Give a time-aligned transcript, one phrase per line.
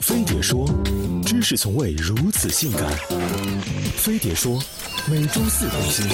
[0.00, 0.66] 飞碟说，
[1.24, 2.82] 知识从未如此性感。
[3.96, 4.58] 飞碟说，
[5.06, 6.08] 每周四更新。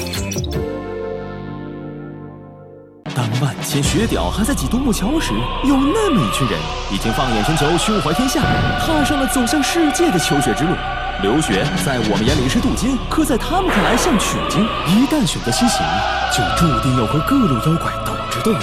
[3.14, 5.32] 当万千学屌还在挤独木桥时，
[5.64, 6.58] 有那么一群人
[6.92, 8.40] 已经放眼全球，胸怀天下，
[8.80, 10.74] 踏上了走向世界的求学之路。
[11.22, 14.64] 留学在我们眼里是镀金，可在他们看来像取经。
[14.88, 15.86] 一旦选择西行，
[16.32, 18.60] 就注定要和各路妖怪斗智斗勇，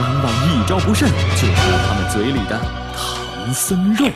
[0.00, 2.60] 往往一招不慎就成了他们嘴里的
[2.96, 4.08] 唐僧肉。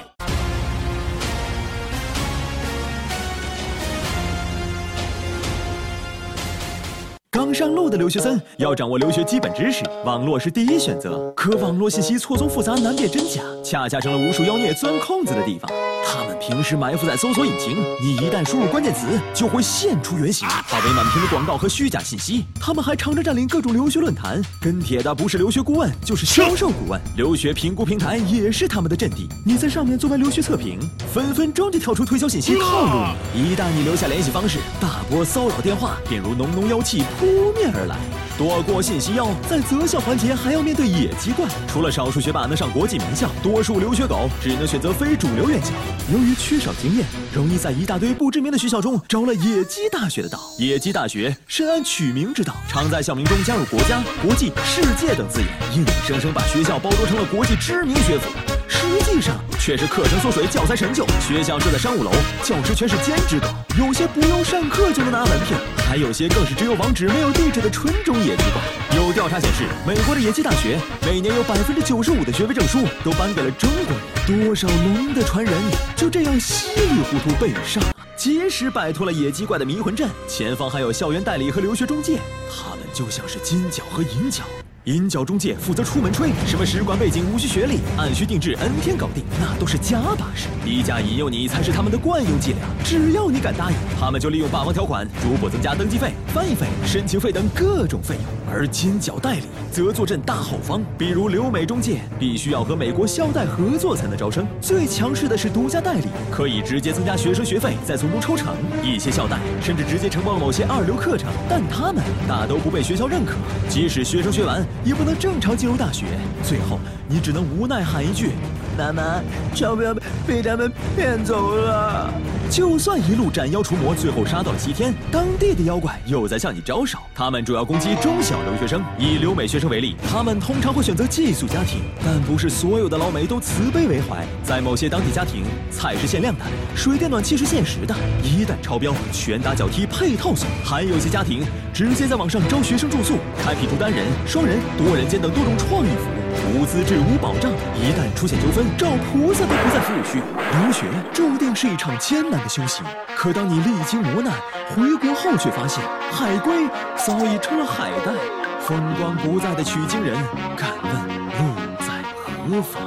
[7.37, 11.31] 刚上路的留学生要掌握留学基本知识，网络是第一选择。
[11.37, 15.71] 可网络信息错综复杂，难辨真假，恰恰成了无数妖孽钻空子的地方。
[16.09, 22.47] 他们平时埋伏在搜索引擎，你一旦输入关键词，就会现出原形，化为满屏的广告和虚假信息。
[22.59, 26.99] 他们还常着占领各种留学论坛，跟帖的不是留学顾问，就是销售顾问。
[27.19, 29.29] 留学评估平台也是他们的阵地。
[29.45, 30.81] 你在上面做完留学测评，
[31.13, 33.53] 分分钟就跳出推销信息套路你。
[33.53, 38.26] 一旦你留下联系方式，大波骚扰电话便如浓浓妖气扑面而来。
[38.39, 41.47] 躲过信息妖，在择校环节还要面对野鸡怪。
[41.67, 45.71] 除了少数学霸能上国际名校，多数留学狗只能选择非主流院校。
[46.13, 50.39] 由于缺少经验，容易在一大堆不知名的学校中着了野鸡大学的道。
[50.59, 58.29] 野鸡大学深谙取名之道，常在校名中加入国家、国际、世界等字眼，硬生生把学校包装成了国际知名学府。
[58.69, 61.07] 实际上却是课程缩水，教材陈旧。
[61.21, 62.11] 学校设在商务楼，
[62.43, 63.47] 教师全是兼职狗，
[63.79, 65.57] 有些不用上课就能拿门票，
[65.89, 68.61] 还有些更是只有网址没有地址的纯种野野鸡怪。
[68.97, 73.97] 有调查显示，美国的野鸡大学每年有百分之九十五的学位证书都颁给了中国
[74.27, 75.55] 人，多少龙的传人
[75.95, 80.09] 就这样稀里糊涂被上了，及时摆脱了野鸡怪的迷魂阵。
[80.27, 82.19] 前方还有校园代理和留学中介，
[82.51, 84.43] 他们就像是金角和银角。
[84.87, 92.63] 银角中介负责出门吹，什么使馆背景无需学历，按需定制 N 天搞定，那都是假把式，低价引诱你才是他们的惯用伎俩。
[92.85, 98.25] 只要你敢答应，他们就利用霸王条款，逐步增加登记费、翻译费、申请费等各种费用。
[98.49, 99.43] 而金角代理
[99.73, 104.47] 则坐镇大后方，比如留美中介必须要和美国校代合作才能招生。
[104.61, 108.55] 最强势的是独家代理，可以直接增加学生学费，再从中抽成。
[108.85, 113.35] 一些校代甚至直接承包了某些二流课程，但他们大都不被学校认可，
[113.69, 114.65] 即使学生学完。
[114.85, 116.07] 也不能正常进入大学，
[116.43, 116.79] 最后
[117.09, 118.31] 你只能无奈喊一句
[118.79, 119.21] ：“妈妈，
[119.55, 119.95] 钞票
[120.27, 122.13] 被他们骗走了。”
[122.51, 126.99] 就算一路斩妖除魔，最后杀到了西天，当地的妖怪又在向你招手。
[127.15, 128.83] 他们主要攻击中小留学生。
[128.99, 134.25] 以留美学生为例，他们通常会选择寄宿家庭，但不是所有的老美都慈悲为怀。
[134.43, 140.49] 在某些当地家庭，菜是限量的，水电暖气是限时的，一旦超标，拳打脚踢配套送。
[140.65, 144.59] 还有些家庭直接在网上招学生住宿，开辟出单人、双人。
[144.77, 150.23] 多人间等多种创意服务，无资质无保障，一旦出现纠纷，找菩萨都不在服务区。
[150.61, 152.85] 留学注定是一场艰难的修行，
[153.17, 154.33] 可当你历经磨难
[154.75, 158.13] 回国后，却发现海归早已成了海带，
[158.61, 160.17] 风光不再的取经人，
[160.57, 160.93] 敢问
[161.39, 162.83] 路在何方？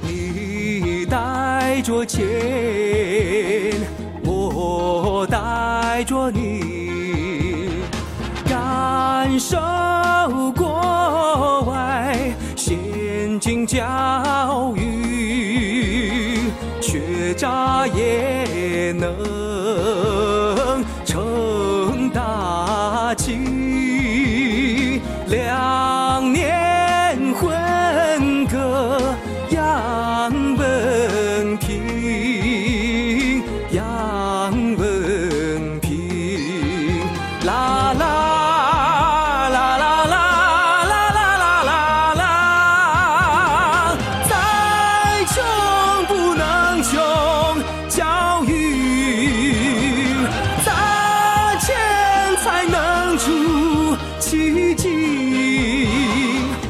[0.00, 2.22] 你带着钱，
[4.24, 6.91] 我带着你。
[9.38, 9.58] 受
[10.56, 12.16] 国外
[12.56, 16.50] 先进教育，
[16.80, 19.14] 学渣也能
[21.04, 23.61] 成大器。
[52.42, 55.88] 才能出奇迹，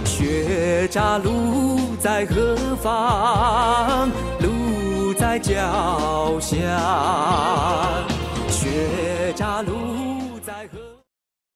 [0.05, 4.11] 学渣路在何方？
[4.41, 6.59] 路在脚下。